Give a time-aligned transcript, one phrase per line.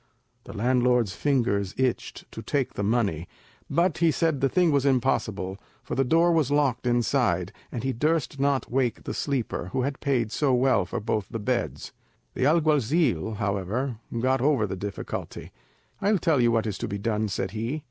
[0.45, 3.27] The landlord's fingers itched to take the money;
[3.69, 7.93] but he said the thing was impossible, for the door was locked inside, and he
[7.93, 11.91] durst not wake the sleeper, who had paid so well for both the beds.
[12.33, 15.51] The alguazil, however, got over the difficulty.
[16.01, 17.79] "I'll tell you what is to be done," said he.